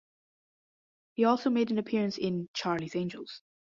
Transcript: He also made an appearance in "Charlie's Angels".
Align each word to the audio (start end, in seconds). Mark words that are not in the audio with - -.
He 1.13 1.25
also 1.25 1.51
made 1.51 1.69
an 1.69 1.77
appearance 1.77 2.17
in 2.17 2.49
"Charlie's 2.55 2.95
Angels". 2.95 3.43